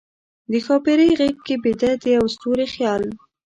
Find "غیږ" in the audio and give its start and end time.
1.19-1.37